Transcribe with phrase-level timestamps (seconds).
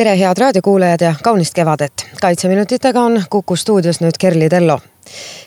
[0.00, 1.92] tere, head raadiokuulajad ja kaunist kevadet.
[2.20, 4.78] kaitseminutitega on Kuku stuudios nüüd Kerli Tello.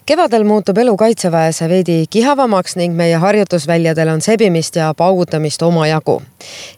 [0.06, 6.22] kevadel muutub elu kaitseväes veidi kihavamaks ning meie harjutusväljadel on sebimist ja paugutamist omajagu.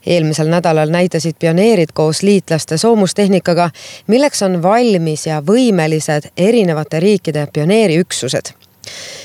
[0.06, 3.70] eelmisel nädalal näitasid pioneerid koos liitlaste soomustehnikaga,
[4.06, 8.54] milleks on valmis ja võimelised erinevate riikide pioneeriüksused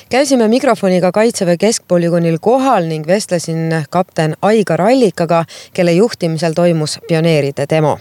[0.09, 7.99] käisime mikrofoniga Kaitseväe keskpolügoonil kohal ning vestlesin kapten Aigar Allikaga, kelle juhtimisel toimus pioneeride demo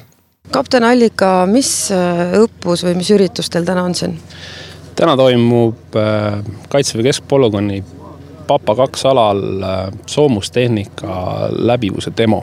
[0.51, 4.17] kapten Allika, mis äh, õppus või mis üritus teil täna on siin?
[4.99, 7.83] täna toimub äh, Kaitseväe Keskpolügooni
[8.47, 12.43] Papa kaks alal äh, soomustehnika läbivuse demo,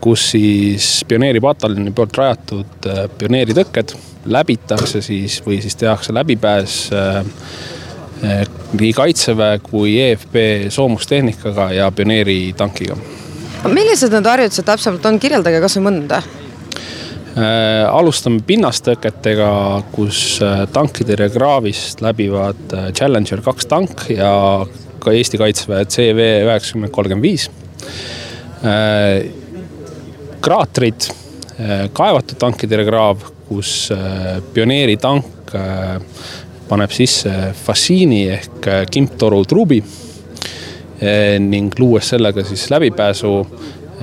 [0.00, 2.86] kus siis pioneeripataljoni poolt rajatud
[3.18, 3.92] pioneeritõkked
[4.32, 6.78] läbitakse siis või siis tehakse läbipääs
[8.80, 10.40] nii Kaitseväe kui EFP
[10.72, 12.96] soomustehnikaga ja pioneeritankiga.
[13.68, 16.22] millised need harjutused täpsemalt on, kirjeldage kasvõi mõnda
[17.38, 19.50] alustame pinnastõketega,
[19.92, 24.32] kus äh, tankitõrje kraavist läbivad äh, Challenger kaks tank ja
[24.98, 27.48] ka Eesti Kaitseväe CV üheksakümmend kolmkümmend viis.
[30.42, 31.04] kraatrid,
[31.94, 33.92] kaevatud tankitõrjekraav, kus
[34.54, 35.52] pioneeri tank
[36.68, 39.78] paneb sisse fassiini ehk kimptoru truubi
[41.46, 43.32] ning luues sellega siis läbipääsu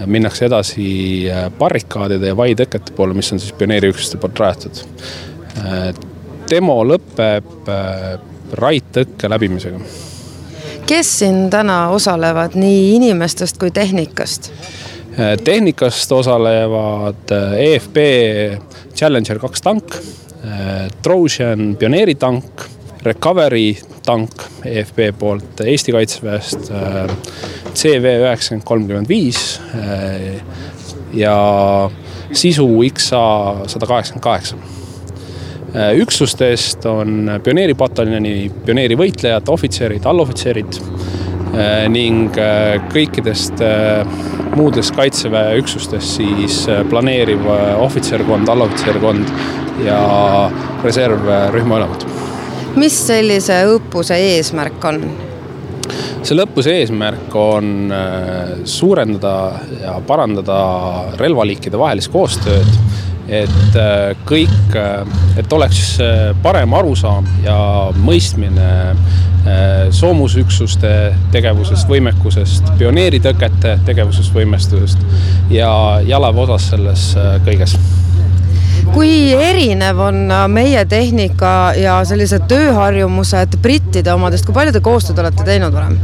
[0.05, 0.88] minnakse edasi
[1.31, 4.81] äh, barrikaadide ja vaitõkete poole, mis on siis pioneeriüksuste poolt rajatud.
[5.61, 5.91] Äh,
[6.49, 8.09] demo lõpeb äh,
[8.55, 9.79] raidtõkke läbimisega.
[10.85, 14.51] kes siin täna osalevad nii inimestest kui tehnikast?
[15.44, 17.97] tehnikast osalevad EFP
[18.95, 19.95] Challenger kaks tank,
[21.01, 22.66] Trojan pioneeritank,
[23.05, 24.31] Recovery tank
[24.66, 26.71] EFP poolt Eesti Kaitseväest
[27.75, 30.39] CV üheksakümmend kolmkümmend viis eh,
[31.13, 31.35] ja
[32.33, 34.57] sisu XA sada kaheksakümmend kaheksa.
[35.75, 38.33] Eh, üksustest on pioneeripataljoni
[38.66, 40.81] pioneerivõitlejad, ohvitserid, allohvitserid
[41.87, 42.35] ning
[42.91, 43.61] kõikidest
[44.57, 46.57] muudest kaitseväe üksustest siis
[46.89, 47.47] planeeriv
[47.85, 49.31] ohvitserkond, allohvitserkond
[49.85, 50.01] ja
[50.83, 52.15] reservrühma ülemad.
[52.75, 55.02] Mis sellise õppuse eesmärk on?
[56.25, 59.34] selle õppuse eesmärk on äh, suurendada
[59.81, 60.58] ja parandada
[61.19, 62.72] relvaliikide vahelist koostööd,
[63.30, 65.06] et äh, kõik, äh,
[65.38, 66.00] et oleks
[66.44, 67.59] parem arusaam ja
[68.02, 68.72] mõistmine
[69.94, 70.90] soomusüksuste
[71.30, 75.69] tegevusest, võimekusest, pioneeritõkete tegevusest, võimestusest ja
[76.02, 77.03] jalaväe osas selles
[77.46, 77.78] kõiges
[78.94, 85.47] kui erinev on meie tehnika ja sellised tööharjumused brittide omadest, kui palju te koostööd olete
[85.47, 86.00] teinud varem?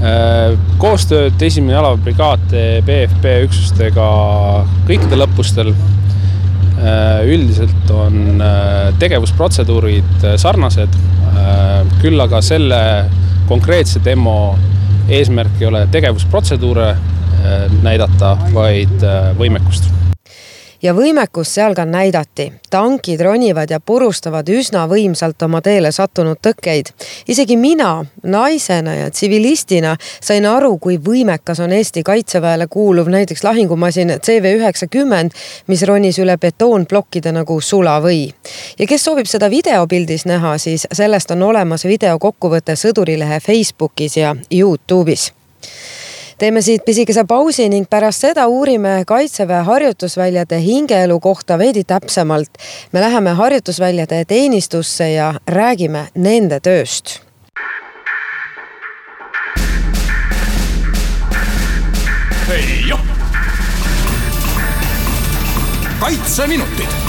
[0.00, 4.06] Äh, koostööd esimene jalaväebrigaad teeb EFP üksustega
[4.88, 5.74] kõikidel õppustel.
[6.80, 10.96] Äh, üldiselt on äh, tegevusprotseduurid sarnased,
[12.00, 12.80] küll aga selle
[13.48, 14.56] konkreetse demo
[15.12, 16.90] eesmärk ei ole tegevusprotseduure
[17.84, 19.04] näidata, vaid
[19.38, 19.88] võimekust
[20.82, 22.52] ja võimekust seal ka näidati.
[22.70, 26.92] tankid ronivad ja purustavad üsna võimsalt oma teele sattunud tõkkeid.
[27.28, 34.14] isegi mina naisena ja tsivilistina sain aru, kui võimekas on Eesti Kaitseväele kuuluv näiteks lahingumasin
[34.22, 35.30] CV üheksakümmend,
[35.66, 38.32] mis ronis üle betoonplokkide nagu sulavõi.
[38.78, 45.32] ja kes soovib seda videopildis näha, siis sellest on olemas videokokkuvõte Sõdurilehe Facebookis ja Youtube'is
[46.40, 52.50] teeme siit pisikese pausi ning pärast seda uurime Kaitseväe harjutusväljade hingeelu kohta veidi täpsemalt.
[52.92, 57.20] me läheme harjutusväljade teenistusse ja räägime nende tööst.
[66.00, 66.99] kaitseminutid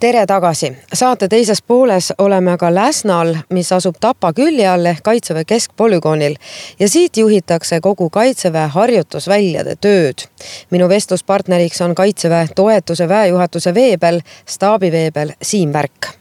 [0.00, 5.46] tere tagasi, saate teises pooles oleme aga Läsnal, mis asub Tapa külje all ehk Kaitseväe
[5.48, 6.36] keskpolügoonil
[6.80, 10.26] ja siit juhitakse kogu Kaitseväe harjutusväljade tööd.
[10.70, 16.12] minu vestluspartneriks on Kaitseväe toetuse väejuhatuse veebel, staabiveebel Siim Värk.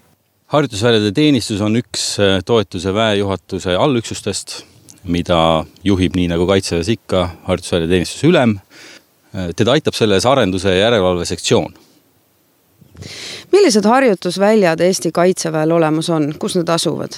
[0.48, 4.64] harjutusväljade teenistus on üks äh, toetuse väejuhatuse allüksustest,
[5.04, 8.60] mida juhib nii nagu Kaitseväes ikka harjutusväljade teenistuse ülem
[9.56, 11.74] teda aitab selles arenduse järelevalve sektsioon.
[13.56, 17.16] Millised harjutusväljad Eesti Kaitseväel olemas on, kus need asuvad?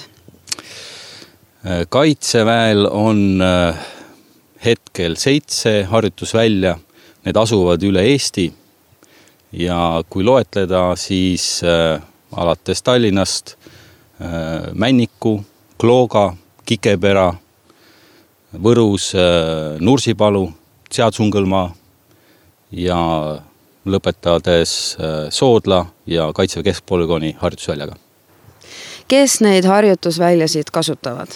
[1.90, 3.42] kaitseväel on
[4.64, 6.76] hetkel seitse harjutusvälja,
[7.26, 8.48] need asuvad üle Eesti.
[9.52, 12.02] Ja kui loetleda, siis äh,
[12.36, 13.54] alates Tallinnast
[14.20, 15.38] äh, Männiku,
[15.80, 16.34] Klooga,
[16.68, 17.30] Kikepera,
[18.52, 20.44] Võrus äh, Nursipalu,
[20.92, 21.70] Sead-Sungõlmaa
[22.76, 23.00] ja
[23.92, 27.96] lõpetades äh, Soodla ja Kaitseväe Keskpolügooni harjutusväljaga.
[29.08, 31.28] kes neid harjutusväljasid kasutavad?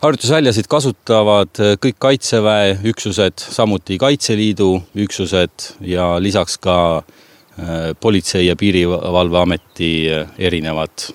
[0.00, 8.56] harjutusväljasid kasutavad äh, kõik Kaitseväe üksused, samuti Kaitseliidu üksused ja lisaks ka äh, Politsei- ja
[8.56, 10.08] Piirivalveameti
[10.38, 11.10] erinevad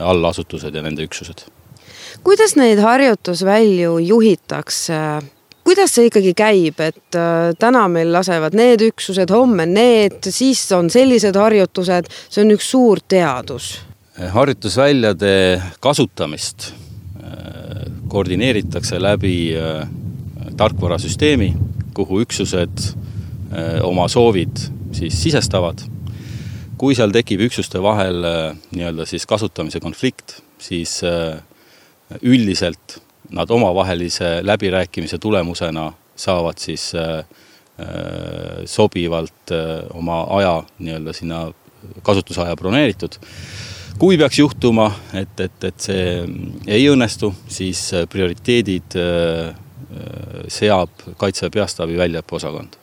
[0.00, 1.46] allasutused ja nende üksused.
[2.24, 5.37] kuidas neid harjutusvälju juhitakse?
[5.68, 10.88] Kuidas see ikkagi käib, et äh, täna meil lasevad need üksused, homme need, siis on
[10.92, 13.74] sellised harjutused, see on üks suur teadus.
[14.18, 15.34] harjutusväljade
[15.80, 19.84] kasutamist äh, koordineeritakse läbi äh,
[20.56, 21.52] tarkvarasüsteemi,
[21.94, 22.88] kuhu üksused
[23.82, 24.58] oma soovid
[24.92, 25.80] siis sisestavad.
[26.78, 28.20] kui seal tekib üksuste vahel
[28.70, 31.00] nii-öelda siis kasutamise konflikt, siis
[32.22, 32.98] üldiselt
[33.30, 37.24] nad omavahelise läbirääkimise tulemusena saavad siis äh, äh,
[38.64, 41.52] sobivalt äh, oma aja nii-öelda sinna
[42.02, 43.12] kasutusaja broneeritud.
[43.98, 46.02] kui peaks juhtuma, et, et, et see
[46.66, 47.80] ei õnnestu, siis
[48.10, 48.94] prioriteedid
[50.48, 52.78] seab Kaitseväe Peastaabi väljaõppeosakond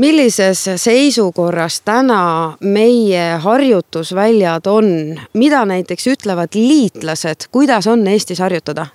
[0.00, 4.86] millises seisukorras täna meie harjutusväljad on,
[5.34, 8.86] mida näiteks ütlevad liitlased, kuidas on Eestis harjutada?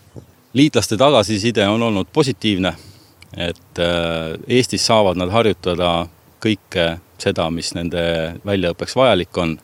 [0.55, 2.73] Liitlaste tagasiside on olnud positiivne,
[3.37, 6.07] et äh, Eestis saavad nad harjutada
[6.43, 8.01] kõike seda, mis nende
[8.45, 9.57] väljaõppeks vajalik on.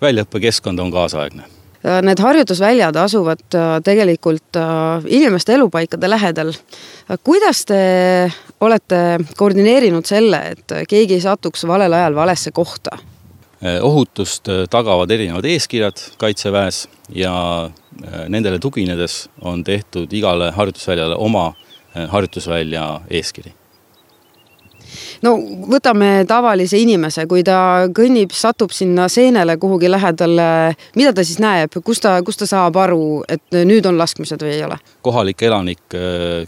[0.00, 4.60] väljaõppekeskkond on kaasaegne äh, Need harjutusväljad asuvad äh, tegelikult
[5.06, 6.52] inimeste elupaikade lähedal.
[7.24, 12.98] kuidas te olete koordineerinud selle, et keegi ei satuks valel ajal valesse kohta?
[13.82, 17.32] Ohutust tagavad erinevad eeskirjad Kaitseväes ja
[18.04, 21.54] Äh, nendele tuginedes on tehtud igale harjutusväljale oma
[22.08, 23.50] harjutusvälja eeskiri
[25.22, 25.32] no
[25.72, 31.74] võtame tavalise inimese, kui ta kõnnib, satub sinna seenele kuhugi lähedale, mida ta siis näeb,
[31.84, 34.78] kus ta, kus ta saab aru, et nüüd on laskmised või ei ole?
[35.02, 35.98] kohalik elanik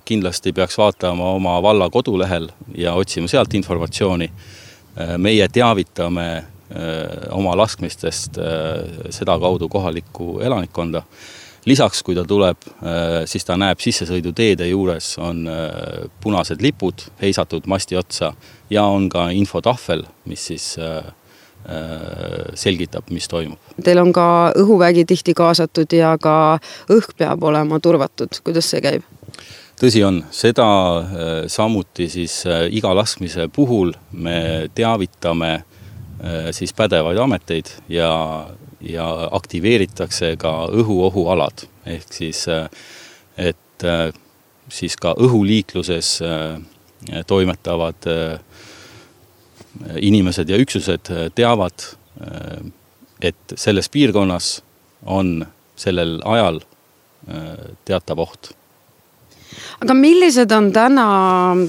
[0.04, 2.46] kindlasti peaks vaatama oma valla kodulehel
[2.78, 4.30] ja otsima sealt informatsiooni.
[5.18, 6.44] meie teavitame
[7.34, 8.38] oma laskmistest
[9.10, 11.02] sedakaudu kohalikku elanikkonda
[11.66, 17.68] lisaks, kui ta tuleb, äh, siis ta näeb sissesõiduteede juures on äh, punased lipud heisatud
[17.70, 18.32] masti otsa
[18.70, 21.02] ja on ka infotahvel, mis siis äh,
[22.56, 23.60] selgitab, mis toimub.
[23.84, 24.26] Teil on ka
[24.56, 26.56] õhuvägi tihti kaasatud ja ka
[26.88, 29.04] õhk peab olema turvatud, kuidas see käib?
[29.80, 30.64] tõsi on, seda
[31.48, 32.42] samuti siis
[32.72, 35.52] iga laskmise puhul me teavitame
[36.52, 38.10] siis pädevaid ameteid ja
[38.80, 42.46] ja aktiveeritakse ka õhuohualad, ehk siis
[43.36, 43.84] et
[44.72, 46.14] siis ka õhuliikluses
[47.28, 48.08] toimetavad
[50.00, 51.84] inimesed ja üksused teavad,
[53.20, 54.62] et selles piirkonnas
[55.04, 55.44] on
[55.76, 56.62] sellel ajal
[57.84, 58.52] teatav oht
[59.80, 61.06] aga millised on täna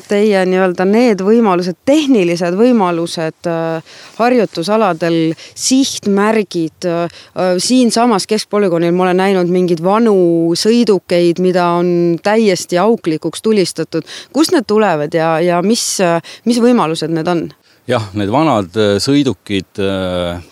[0.07, 6.87] teie nii-öelda need võimalused, tehnilised võimalused äh, harjutusaladel, sihtmärgid?
[6.87, 7.21] Äh,
[7.61, 14.07] siinsamas keskpolügoonil ma olen näinud mingeid vanu sõidukeid, mida on täiesti auklikuks tulistatud.
[14.33, 15.97] kust need tulevad ja, ja mis,
[16.45, 17.47] mis võimalused need on?
[17.89, 19.79] jah, need vanad äh, sõidukid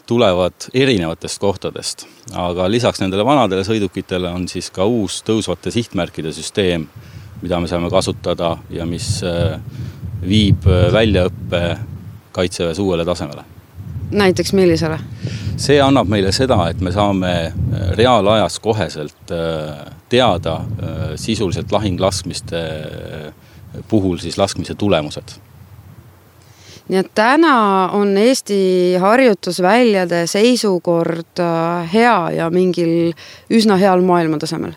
[0.10, 6.88] tulevad erinevatest kohtadest, aga lisaks nendele vanadele sõidukitele on siis ka uus tõusvate sihtmärkide süsteem
[7.42, 9.60] mida me saame kasutada ja mis äh,
[10.22, 11.64] viib äh, väljaõppe
[12.36, 13.44] kaitseväes uuele tasemele.
[14.12, 15.00] näiteks millisele?
[15.60, 17.54] see annab meile seda, et me saame äh,
[18.00, 19.36] reaalajas koheselt
[20.10, 20.62] teada
[21.16, 22.62] sisuliselt lahinglaskmiste
[23.88, 25.36] puhul siis laskmise tulemused
[26.90, 27.54] nii et täna
[27.94, 31.44] on Eesti harjutusväljade seisukord
[31.94, 33.14] hea ja mingil
[33.54, 34.74] üsna heal maailmatasemel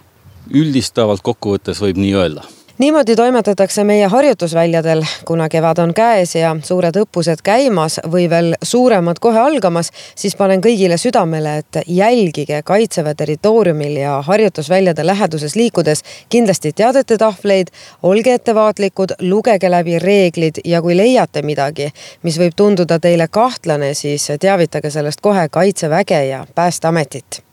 [0.51, 2.49] üldistavalt kokkuvõttes võib nii öelda.
[2.79, 9.21] Niimoodi toimetatakse meie harjutusväljadel, kuna kevad on käes ja suured õppused käimas või veel suuremad
[9.23, 16.73] kohe algamas, siis panen kõigile südamele, et jälgige Kaitseväe territooriumil ja harjutusväljade läheduses liikudes kindlasti
[16.73, 17.71] teadete tahvleid,
[18.03, 24.27] olge ettevaatlikud, lugege läbi reeglid ja kui leiate midagi, mis võib tunduda teile kahtlane, siis
[24.41, 27.45] teavitage sellest kohe Kaitseväge ja Päästeametit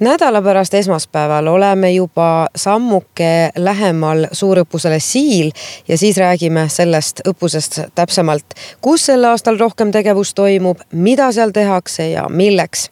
[0.00, 5.52] nädala pärast esmaspäeval oleme juba sammuke lähemal suurõppusele Siil
[5.88, 12.10] ja siis räägime sellest õppusest täpsemalt, kus sel aastal rohkem tegevust toimub, mida seal tehakse
[12.10, 12.90] ja milleks.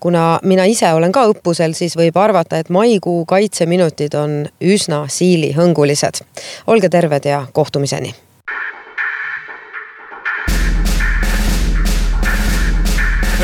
[0.00, 6.22] kuna mina ise olen ka õppusel, siis võib arvata, et maikuu kaitseminutid on üsna siilihõngulised.
[6.66, 8.14] olge terved ja kohtumiseni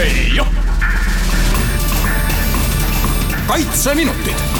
[0.02, 0.61] ei joh
[3.52, 4.51] kaitseminutid